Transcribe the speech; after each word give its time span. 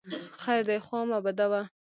خیر 0.43 0.63
دی 0.67 0.79
خوا 0.85 0.99
مه 1.09 1.19
بدوه! 1.25 1.61